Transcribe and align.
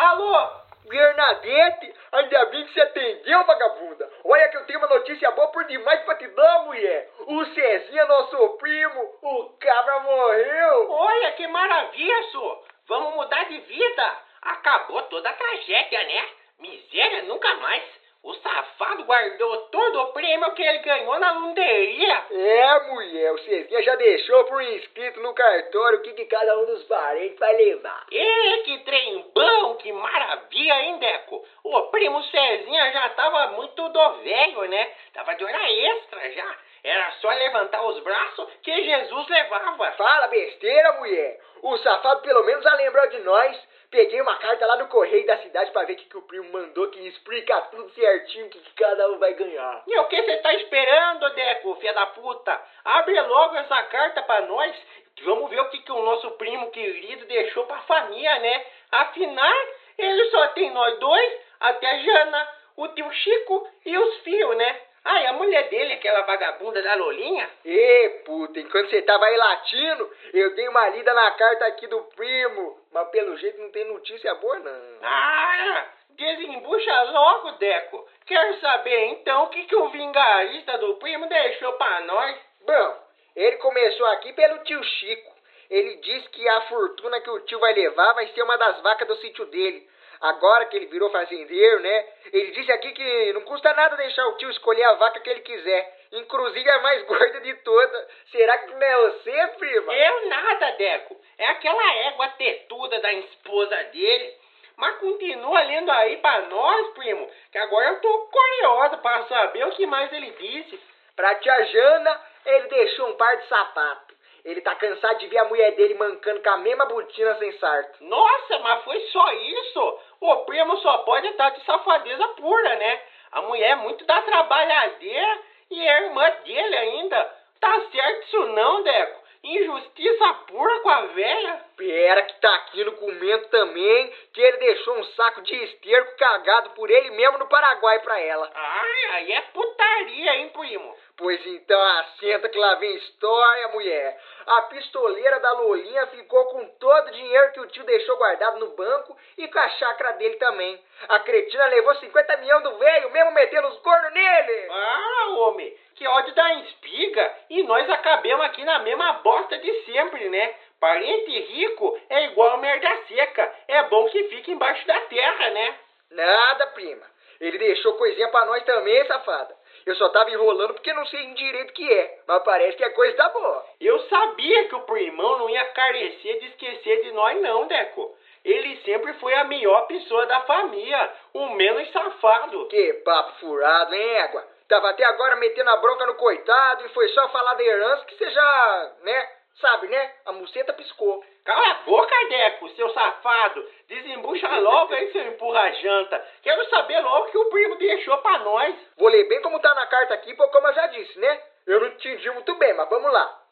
Alô? 0.00 0.48
Bernadette, 0.88 1.94
ainda 2.10 2.46
bem 2.46 2.64
que 2.64 2.72
você 2.72 2.80
atendeu, 2.80 3.44
vagabunda. 3.44 4.10
Olha 4.24 4.48
que 4.48 4.56
eu 4.56 4.64
tenho 4.64 4.78
uma 4.78 4.88
notícia 4.88 5.30
boa 5.32 5.48
por 5.48 5.66
demais 5.66 6.00
pra 6.04 6.14
te 6.14 6.26
dar, 6.28 6.64
mulher. 6.64 7.10
O 7.26 7.44
Cezinha, 7.44 8.06
nosso 8.06 8.56
primo, 8.56 9.14
o 9.20 9.50
cabra 9.60 10.00
morreu. 10.00 10.90
Olha 10.90 11.32
que 11.32 11.46
maravilha, 11.48 12.22
só. 12.32 12.62
Vamos 12.88 13.14
mudar 13.14 13.44
de 13.44 13.58
vida. 13.60 14.16
Acabou 14.40 15.02
toda 15.02 15.28
a 15.28 15.34
tragédia, 15.34 16.02
né? 16.02 16.28
Miséria 16.60 17.22
nunca 17.24 17.54
mais. 17.56 17.99
O 18.22 18.34
safado 18.34 19.04
guardou 19.04 19.56
todo 19.68 20.02
o 20.02 20.12
prêmio 20.12 20.52
que 20.52 20.62
ele 20.62 20.78
ganhou 20.80 21.18
na 21.18 21.32
lunderia. 21.32 22.24
É, 22.30 22.80
mulher, 22.90 23.32
o 23.32 23.38
Cezinha 23.38 23.82
já 23.82 23.96
deixou 23.96 24.44
por 24.44 24.62
inscrito 24.62 25.20
no 25.20 25.32
cartório 25.32 26.00
o 26.00 26.02
que, 26.02 26.12
que 26.12 26.26
cada 26.26 26.58
um 26.58 26.66
dos 26.66 26.84
parentes 26.84 27.38
vai 27.38 27.56
levar. 27.56 28.06
E 28.10 28.62
que 28.64 28.78
trem 28.80 29.24
bom, 29.34 29.74
que 29.76 29.90
maravilha, 29.90 30.82
hein, 30.82 30.98
Deco? 30.98 31.42
O 31.64 31.82
primo 31.84 32.22
Cezinha 32.24 32.92
já 32.92 33.08
tava 33.10 33.52
muito 33.52 33.88
do 33.88 34.12
velho, 34.18 34.68
né? 34.68 34.92
Tava 35.14 35.34
de 35.34 35.44
hora 35.44 35.72
extra 35.72 36.32
já. 36.32 36.56
Era 36.84 37.10
só 37.22 37.30
levantar 37.30 37.82
os 37.86 38.00
braços 38.00 38.48
que 38.62 38.84
Jesus 38.84 39.28
levava. 39.28 39.92
Fala 39.92 40.28
besteira, 40.28 40.92
mulher. 40.98 41.40
O 41.62 41.76
safado 41.78 42.20
pelo 42.20 42.44
menos 42.44 42.62
já 42.62 42.74
lembrou 42.74 43.08
de 43.08 43.18
nós. 43.20 43.69
Peguei 43.90 44.20
uma 44.20 44.36
carta 44.36 44.66
lá 44.66 44.76
no 44.76 44.86
correio 44.86 45.26
da 45.26 45.38
cidade 45.38 45.72
pra 45.72 45.82
ver 45.82 45.94
o 45.94 45.96
que, 45.96 46.04
que 46.04 46.16
o 46.16 46.22
primo 46.22 46.52
mandou, 46.52 46.88
que 46.90 47.08
explica 47.08 47.60
tudo 47.62 47.90
certinho, 47.90 48.46
o 48.46 48.48
que, 48.48 48.60
que 48.60 48.74
cada 48.74 49.10
um 49.10 49.18
vai 49.18 49.34
ganhar. 49.34 49.82
E 49.84 49.98
o 49.98 50.04
que 50.04 50.22
você 50.22 50.36
tá 50.36 50.54
esperando, 50.54 51.28
Deco, 51.30 51.74
filha 51.74 51.92
da 51.92 52.06
puta? 52.06 52.60
Abre 52.84 53.20
logo 53.20 53.56
essa 53.56 53.82
carta 53.84 54.22
pra 54.22 54.42
nós. 54.42 54.76
Vamos 55.24 55.50
ver 55.50 55.60
o 55.60 55.70
que, 55.70 55.78
que 55.78 55.90
o 55.90 56.02
nosso 56.02 56.30
primo 56.32 56.70
querido 56.70 57.26
deixou 57.26 57.66
pra 57.66 57.78
família, 57.82 58.38
né? 58.38 58.64
Afinal, 58.92 59.54
ele 59.98 60.30
só 60.30 60.46
tem 60.48 60.70
nós 60.70 60.98
dois, 61.00 61.40
até 61.58 61.90
a 61.90 61.98
Jana, 61.98 62.48
o 62.76 62.88
tio 62.88 63.10
Chico 63.12 63.68
e 63.84 63.98
os 63.98 64.18
filhos, 64.18 64.56
né? 64.56 64.80
Ah, 65.04 65.22
e 65.22 65.26
a 65.26 65.32
mulher 65.32 65.68
dele, 65.70 65.94
aquela 65.94 66.22
vagabunda 66.22 66.82
da 66.82 66.94
Lolinha? 66.94 67.48
Ê, 67.64 68.22
puta, 68.24 68.60
enquanto 68.60 68.90
você 68.90 69.00
tava 69.02 69.24
aí 69.24 69.36
latindo, 69.36 70.10
eu 70.34 70.54
dei 70.54 70.68
uma 70.68 70.88
lida 70.90 71.14
na 71.14 71.30
carta 71.32 71.66
aqui 71.66 71.86
do 71.86 72.02
primo. 72.14 72.78
Mas 72.92 73.08
pelo 73.08 73.36
jeito 73.38 73.60
não 73.60 73.70
tem 73.70 73.84
notícia 73.86 74.34
boa, 74.34 74.58
não. 74.58 74.98
Ah, 75.02 75.86
desembucha 76.10 77.02
logo, 77.04 77.52
Deco. 77.52 78.06
Quero 78.26 78.60
saber 78.60 79.06
então 79.06 79.44
o 79.44 79.48
que, 79.48 79.64
que 79.64 79.76
o 79.76 79.88
vingarista 79.88 80.76
do 80.78 80.96
primo 80.96 81.26
deixou 81.28 81.72
pra 81.74 82.00
nós. 82.02 82.36
Bom, 82.66 82.98
ele 83.34 83.56
começou 83.56 84.06
aqui 84.08 84.32
pelo 84.34 84.58
tio 84.64 84.82
Chico. 84.84 85.40
Ele 85.70 85.96
disse 85.96 86.28
que 86.30 86.46
a 86.46 86.60
fortuna 86.62 87.20
que 87.20 87.30
o 87.30 87.40
tio 87.40 87.58
vai 87.58 87.72
levar 87.72 88.12
vai 88.12 88.26
ser 88.28 88.42
uma 88.42 88.58
das 88.58 88.80
vacas 88.82 89.08
do 89.08 89.16
sítio 89.16 89.46
dele 89.46 89.88
agora 90.20 90.66
que 90.66 90.76
ele 90.76 90.86
virou 90.86 91.10
fazendeiro, 91.10 91.80
né? 91.80 92.08
Ele 92.32 92.50
disse 92.52 92.70
aqui 92.72 92.92
que 92.92 93.32
não 93.32 93.42
custa 93.42 93.72
nada 93.72 93.96
deixar 93.96 94.26
o 94.28 94.36
tio 94.36 94.50
escolher 94.50 94.84
a 94.84 94.94
vaca 94.94 95.20
que 95.20 95.30
ele 95.30 95.40
quiser. 95.40 95.98
Inclusive 96.12 96.70
a 96.70 96.82
mais 96.82 97.02
gorda 97.06 97.40
de 97.40 97.54
todas. 97.54 98.08
Será 98.30 98.58
que 98.58 98.72
não 98.72 98.82
é 98.82 98.96
você, 98.96 99.46
prima? 99.58 99.94
Eu 99.94 100.28
nada, 100.28 100.70
Deco. 100.72 101.20
É 101.38 101.46
aquela 101.48 101.94
égua 102.08 102.28
tetuda 102.30 103.00
da 103.00 103.12
esposa 103.12 103.76
dele. 103.84 104.34
Mas 104.76 104.96
continua 104.96 105.62
lendo 105.62 105.90
aí 105.90 106.16
pra 106.18 106.40
nós, 106.42 106.94
primo, 106.94 107.30
que 107.52 107.58
agora 107.58 107.90
eu 107.90 108.00
tô 108.00 108.18
curiosa 108.28 108.96
para 108.96 109.26
saber 109.26 109.66
o 109.66 109.72
que 109.72 109.86
mais 109.86 110.10
ele 110.12 110.30
disse. 110.30 110.80
Pra 111.14 111.34
tia 111.34 111.64
Jana, 111.66 112.20
ele 112.46 112.68
deixou 112.68 113.10
um 113.10 113.16
par 113.16 113.36
de 113.36 113.46
sapatos. 113.46 114.16
Ele 114.44 114.60
tá 114.60 114.74
cansado 114.74 115.18
de 115.18 115.26
ver 115.26 115.38
a 115.38 115.44
mulher 115.44 115.72
dele 115.72 115.94
mancando 115.94 116.42
com 116.42 116.50
a 116.50 116.56
mesma 116.58 116.86
botina 116.86 117.34
sem 117.36 117.52
sarto. 117.58 118.04
Nossa, 118.04 118.58
mas 118.60 118.84
foi 118.84 119.00
só 119.12 119.32
isso? 119.32 119.98
O 120.20 120.36
primo 120.44 120.76
só 120.78 120.98
pode 120.98 121.26
estar 121.28 121.50
de 121.50 121.64
safadeza 121.64 122.28
pura, 122.28 122.76
né? 122.76 123.02
A 123.32 123.42
mulher 123.42 123.70
é 123.70 123.76
muito 123.76 124.04
da 124.04 124.22
trabalhadeira 124.22 125.38
e 125.70 125.80
é 125.80 126.04
irmã 126.04 126.30
dele 126.44 126.76
ainda. 126.76 127.36
Tá 127.60 127.80
certo 127.92 128.26
isso 128.26 128.46
não, 128.46 128.82
Deco? 128.82 129.20
Injustiça 129.42 130.34
pura 130.48 130.80
com 130.80 130.90
a 130.90 131.00
velha. 131.06 131.64
Pera 131.76 132.22
que 132.24 132.40
tá 132.40 132.54
aqui 132.56 132.84
no 132.84 132.92
comento 132.92 133.48
também 133.48 134.12
que 134.34 134.40
ele 134.40 134.58
deixou 134.58 134.98
um 134.98 135.04
saco 135.04 135.40
de 135.42 135.54
esterco 135.54 136.16
cagado 136.18 136.70
por 136.70 136.90
ele 136.90 137.10
mesmo 137.12 137.38
no 137.38 137.48
Paraguai 137.48 138.00
pra 138.00 138.20
ela. 138.20 138.50
Ai, 138.54 139.04
aí 139.12 139.32
é 139.32 139.40
putaria, 139.40 140.36
hein, 140.36 140.50
primo? 140.50 140.94
Pois 141.20 141.46
então 141.46 141.78
assenta 141.78 142.48
que 142.48 142.58
lá 142.58 142.76
vem 142.76 142.96
história, 142.96 143.68
mulher. 143.68 144.18
A 144.46 144.62
pistoleira 144.62 145.38
da 145.38 145.52
Lolinha 145.52 146.06
ficou 146.06 146.46
com 146.46 146.66
todo 146.78 147.08
o 147.08 147.10
dinheiro 147.10 147.52
que 147.52 147.60
o 147.60 147.66
tio 147.66 147.84
deixou 147.84 148.16
guardado 148.16 148.58
no 148.58 148.74
banco 148.74 149.14
e 149.36 149.46
com 149.46 149.58
a 149.58 149.68
chácara 149.68 150.12
dele 150.12 150.36
também. 150.36 150.82
A 151.10 151.20
cretina 151.20 151.66
levou 151.66 151.94
50 151.94 152.36
milhões 152.38 152.62
do 152.62 152.74
velho, 152.78 153.10
mesmo 153.10 153.32
metendo 153.32 153.68
os 153.68 153.78
cornos 153.80 154.14
nele. 154.14 154.68
Ah, 154.70 155.26
homem, 155.36 155.76
que 155.94 156.08
ódio 156.08 156.34
da 156.34 156.54
espiga. 156.54 157.36
E 157.50 157.62
nós 157.64 157.88
acabemos 157.90 158.46
aqui 158.46 158.64
na 158.64 158.78
mesma 158.78 159.12
bosta 159.22 159.58
de 159.58 159.72
sempre, 159.84 160.26
né? 160.30 160.54
Parente 160.80 161.38
rico 161.38 162.00
é 162.08 162.24
igual 162.28 162.56
merda 162.56 162.88
seca. 163.08 163.54
É 163.68 163.82
bom 163.82 164.08
que 164.08 164.24
fique 164.30 164.52
embaixo 164.52 164.86
da 164.86 164.98
terra, 165.02 165.50
né? 165.50 165.78
Nada, 166.12 166.66
prima. 166.68 167.06
Ele 167.38 167.58
deixou 167.58 167.92
coisinha 167.98 168.28
pra 168.28 168.46
nós 168.46 168.64
também, 168.64 169.06
safada. 169.06 169.59
Eu 169.90 169.96
só 169.96 170.08
tava 170.10 170.30
enrolando 170.30 170.72
porque 170.72 170.92
não 170.92 171.04
sei 171.06 171.20
em 171.24 171.34
direito 171.34 171.72
que 171.72 171.92
é, 171.92 172.20
mas 172.24 172.44
parece 172.44 172.76
que 172.76 172.84
a 172.84 172.94
coisa 172.94 173.16
tá 173.16 173.28
boa. 173.30 173.66
Eu 173.80 173.98
sabia 174.08 174.68
que 174.68 174.76
o 174.76 174.82
primão 174.82 175.38
não 175.38 175.50
ia 175.50 175.64
carecer 175.64 176.38
de 176.38 176.46
esquecer 176.46 177.02
de 177.02 177.10
nós 177.10 177.42
não, 177.42 177.66
Deco. 177.66 178.14
Ele 178.44 178.76
sempre 178.84 179.12
foi 179.14 179.34
a 179.34 179.42
melhor 179.42 179.88
pessoa 179.88 180.26
da 180.26 180.42
família, 180.42 181.12
o 181.34 181.48
menos 181.56 181.90
safado. 181.90 182.68
Que 182.68 182.92
papo 183.04 183.40
furado, 183.40 183.92
hein, 183.92 184.14
égua? 184.18 184.46
Tava 184.68 184.90
até 184.90 185.02
agora 185.02 185.34
metendo 185.34 185.70
a 185.70 185.78
bronca 185.78 186.06
no 186.06 186.14
coitado 186.14 186.86
e 186.86 186.90
foi 186.90 187.08
só 187.08 187.28
falar 187.30 187.54
da 187.54 187.64
herança 187.64 188.04
que 188.04 188.14
você 188.14 188.30
já, 188.30 188.92
né, 189.02 189.28
sabe, 189.60 189.88
né? 189.88 190.14
A 190.26 190.32
muceta 190.32 190.72
piscou. 190.72 191.24
Cala 191.44 191.70
a 191.70 191.74
boca, 191.84 192.14
Deco, 192.28 192.68
seu 192.70 192.90
safado. 192.92 193.64
Desembucha 193.88 194.48
logo 194.58 194.94
aí, 194.94 195.12
seu 195.12 195.22
empurra-janta. 195.28 196.26
Quero 196.42 196.68
saber 196.68 197.00
logo 197.00 197.26
o 197.26 197.30
que 197.30 197.38
o 197.38 197.50
primo 197.50 197.76
deixou 197.76 198.18
pra 198.18 198.38
nós. 198.38 198.74
Vou 198.96 199.08
ler 199.08 199.28
bem 199.28 199.40
como 199.42 199.60
tá 199.60 199.74
na 199.74 199.86
carta 199.86 200.14
aqui, 200.14 200.34
como 200.34 200.66
eu 200.66 200.74
já 200.74 200.86
disse, 200.88 201.18
né? 201.18 201.42
Eu 201.66 201.80
não 201.80 201.88
entendi 201.88 202.30
muito 202.30 202.54
bem, 202.56 202.74
mas 202.74 202.88
vamos 202.88 203.12
lá. 203.12 203.42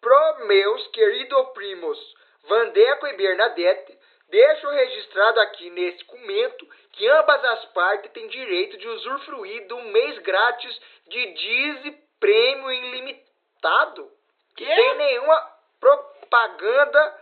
Pro 0.00 0.46
meus 0.46 0.86
queridos 0.88 1.48
primos 1.54 1.98
Vandeco 2.44 3.06
e 3.06 3.16
Bernadette, 3.16 3.98
deixo 4.28 4.68
registrado 4.68 5.40
aqui 5.40 5.70
nesse 5.70 5.98
documento 5.98 6.68
que 6.92 7.08
ambas 7.08 7.44
as 7.44 7.64
partes 7.66 8.10
têm 8.12 8.26
direito 8.28 8.76
de 8.78 8.88
usufruir 8.88 9.66
de 9.66 9.74
um 9.74 9.84
mês 9.90 10.18
grátis 10.18 10.80
de 11.06 11.26
Dize 11.32 11.90
Prêmio 12.18 12.72
Ilimitado. 12.72 14.17
Que? 14.58 14.66
Sem 14.66 14.94
nenhuma 14.96 15.52
propaganda, 15.78 17.20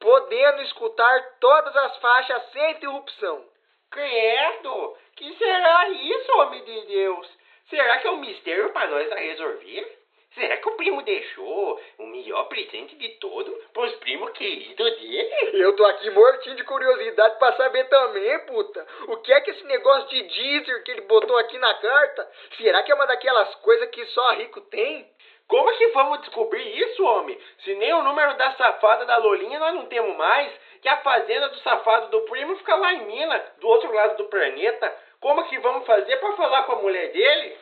podendo 0.00 0.62
escutar 0.62 1.36
todas 1.38 1.76
as 1.76 1.96
faixas 1.98 2.50
sem 2.52 2.70
interrupção. 2.70 3.44
Credo! 3.90 4.96
Que 5.14 5.36
será 5.36 5.90
isso, 5.90 6.38
homem 6.38 6.64
de 6.64 6.86
Deus? 6.86 7.28
Será 7.68 7.98
que 7.98 8.06
é 8.06 8.10
um 8.10 8.16
mistério 8.16 8.72
para 8.72 8.88
nós 8.88 9.12
a 9.12 9.16
resolver? 9.16 9.98
Será 10.34 10.56
que 10.56 10.68
o 10.68 10.76
primo 10.76 11.02
deixou 11.02 11.80
o 11.98 12.06
melhor 12.06 12.48
presente 12.48 12.96
de 12.96 13.08
todo 13.20 13.52
pros 13.72 13.94
primos 13.96 14.32
queridos 14.32 14.98
dele? 14.98 15.62
Eu 15.62 15.76
tô 15.76 15.84
aqui 15.84 16.10
mortinho 16.10 16.56
de 16.56 16.64
curiosidade 16.64 17.38
pra 17.38 17.52
saber 17.52 17.84
também, 17.90 18.46
puta. 18.46 18.86
O 19.08 19.18
que 19.18 19.32
é 19.32 19.40
que 19.42 19.50
esse 19.50 19.64
negócio 19.64 20.08
de 20.08 20.22
Deezer 20.22 20.82
que 20.82 20.90
ele 20.92 21.02
botou 21.02 21.36
aqui 21.36 21.56
na 21.58 21.74
carta? 21.74 22.28
Será 22.56 22.82
que 22.82 22.90
é 22.90 22.94
uma 22.94 23.06
daquelas 23.06 23.54
coisas 23.56 23.88
que 23.90 24.04
só 24.06 24.32
rico 24.32 24.60
tem? 24.62 25.13
Como 25.48 25.70
que 25.76 25.88
vamos 25.88 26.20
descobrir 26.20 26.78
isso, 26.78 27.04
homem? 27.04 27.38
Se 27.58 27.74
nem 27.74 27.92
o 27.92 28.02
número 28.02 28.36
da 28.36 28.52
safada 28.52 29.04
da 29.04 29.16
Lolinha 29.18 29.58
nós 29.58 29.74
não 29.74 29.86
temos 29.86 30.16
mais, 30.16 30.52
que 30.80 30.88
a 30.88 30.98
fazenda 30.98 31.48
do 31.48 31.58
safado 31.58 32.08
do 32.08 32.22
primo 32.22 32.56
fica 32.56 32.74
lá 32.76 32.94
em 32.94 33.06
Minas, 33.06 33.42
do 33.58 33.68
outro 33.68 33.92
lado 33.92 34.16
do 34.16 34.24
planeta. 34.24 34.94
Como 35.20 35.44
que 35.48 35.58
vamos 35.58 35.86
fazer 35.86 36.16
para 36.16 36.36
falar 36.36 36.62
com 36.64 36.72
a 36.72 36.82
mulher 36.82 37.12
dele? 37.12 37.58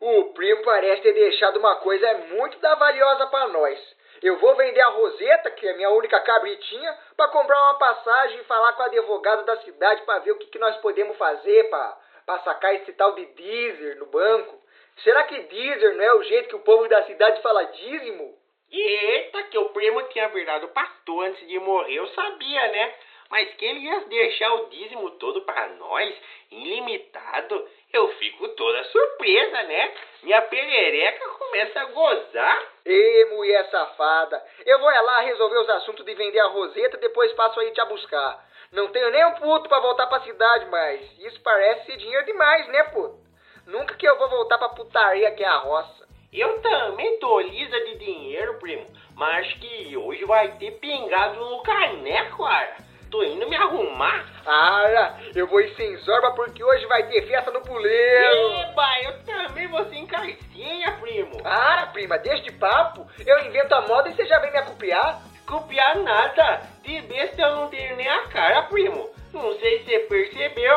O 0.00 0.24
primo 0.34 0.62
parece 0.62 1.02
ter 1.02 1.12
deixado 1.12 1.58
uma 1.58 1.76
coisa 1.76 2.12
muito 2.30 2.58
da 2.58 2.74
valiosa 2.74 3.26
para 3.28 3.48
nós. 3.48 3.96
Eu 4.22 4.38
vou 4.38 4.54
vender 4.54 4.80
a 4.80 4.88
Roseta, 4.88 5.50
que 5.50 5.66
é 5.66 5.74
minha 5.74 5.90
única 5.90 6.20
cabritinha, 6.20 6.96
para 7.16 7.28
comprar 7.28 7.60
uma 7.62 7.78
passagem 7.78 8.40
e 8.40 8.44
falar 8.44 8.72
com 8.74 8.82
o 8.82 8.86
advogado 8.86 9.44
da 9.44 9.56
cidade 9.58 10.02
para 10.02 10.20
ver 10.20 10.32
o 10.32 10.38
que, 10.38 10.46
que 10.46 10.58
nós 10.58 10.76
podemos 10.76 11.16
fazer 11.16 11.68
para 11.70 12.38
sacar 12.44 12.74
esse 12.76 12.92
tal 12.92 13.14
de 13.14 13.26
Deezer 13.26 13.98
no 13.98 14.06
banco. 14.06 14.61
Será 14.98 15.24
que 15.24 15.40
Deezer 15.40 15.96
não 15.96 16.04
é 16.04 16.14
o 16.14 16.22
jeito 16.22 16.48
que 16.48 16.56
o 16.56 16.60
povo 16.60 16.88
da 16.88 17.02
cidade 17.04 17.42
fala 17.42 17.64
dízimo? 17.64 18.38
Eita, 18.70 19.42
que 19.44 19.58
o 19.58 19.70
primo 19.70 20.02
tinha 20.04 20.28
virado 20.28 20.68
pastor 20.68 21.26
antes 21.26 21.46
de 21.46 21.58
morrer, 21.58 21.94
eu 21.94 22.06
sabia, 22.08 22.68
né? 22.68 22.94
Mas 23.28 23.54
que 23.54 23.64
ele 23.64 23.80
ia 23.80 24.00
deixar 24.00 24.52
o 24.54 24.66
dízimo 24.66 25.10
todo 25.12 25.42
para 25.42 25.68
nós, 25.68 26.14
ilimitado, 26.50 27.68
eu 27.92 28.08
fico 28.16 28.48
toda 28.48 28.84
surpresa, 28.84 29.62
né? 29.64 29.94
Minha 30.22 30.42
perereca 30.42 31.28
começa 31.30 31.80
a 31.80 31.84
gozar. 31.86 32.72
Ê, 32.84 33.28
mulher 33.32 33.70
safada, 33.70 34.42
eu 34.64 34.78
vou 34.78 34.90
é 34.90 35.00
lá 35.00 35.20
resolver 35.20 35.58
os 35.58 35.68
assuntos 35.70 36.04
de 36.04 36.14
vender 36.14 36.40
a 36.40 36.48
roseta, 36.48 36.96
depois 36.98 37.32
passo 37.32 37.60
aí 37.60 37.70
te 37.72 37.84
buscar. 37.86 38.44
Não 38.72 38.88
tenho 38.88 39.10
nem 39.10 39.24
um 39.26 39.34
puto 39.34 39.68
pra 39.68 39.80
voltar 39.80 40.06
pra 40.06 40.20
cidade, 40.20 40.66
mas 40.66 41.18
isso 41.20 41.40
parece 41.42 41.86
ser 41.86 41.96
dinheiro 41.98 42.24
demais, 42.24 42.66
né, 42.68 42.84
puto? 42.84 43.31
Nunca 43.66 43.94
que 43.94 44.06
eu 44.06 44.18
vou 44.18 44.28
voltar 44.28 44.58
pra 44.58 44.70
putaria 44.70 45.30
que 45.32 45.42
é 45.42 45.48
a 45.48 45.58
roça. 45.58 46.06
Eu 46.32 46.60
também 46.60 47.18
tô 47.18 47.40
lisa 47.40 47.78
de 47.78 47.98
dinheiro, 47.98 48.58
primo, 48.58 48.86
mas 49.14 49.52
que 49.54 49.96
hoje 49.96 50.24
vai 50.24 50.52
ter 50.52 50.72
pingado 50.72 51.38
no 51.38 51.62
caneco, 51.62 52.44
cara. 52.44 52.76
Tô 53.10 53.22
indo 53.22 53.46
me 53.46 53.54
arrumar. 53.54 54.24
Ah, 54.46 55.18
eu 55.34 55.46
vou 55.46 55.60
ir 55.60 55.74
sem 55.76 55.94
zorba 55.98 56.32
porque 56.32 56.64
hoje 56.64 56.86
vai 56.86 57.06
ter 57.08 57.26
festa 57.26 57.50
no 57.50 57.60
puleiro. 57.60 58.52
Eba, 58.62 59.02
eu 59.02 59.24
também 59.24 59.68
vou 59.68 59.84
sem 59.90 60.06
carcinha, 60.06 60.92
primo. 60.98 61.36
Ah, 61.44 61.90
prima, 61.92 62.18
deixa 62.18 62.42
de 62.42 62.52
papo. 62.52 63.06
Eu 63.26 63.44
invento 63.44 63.74
a 63.74 63.82
moda 63.82 64.08
e 64.08 64.14
você 64.14 64.24
já 64.24 64.38
vem 64.38 64.50
me 64.50 64.58
acopiar. 64.58 65.20
Copiar 65.46 65.96
nada. 65.96 66.62
De 66.82 67.02
besta 67.02 67.42
eu 67.42 67.56
não 67.56 67.68
tenho 67.68 67.94
nem 67.96 68.08
a 68.08 68.26
cara, 68.28 68.62
primo. 68.62 69.10
Não 69.34 69.52
sei 69.58 69.80
se 69.80 69.84
você 69.84 69.98
percebeu. 70.00 70.71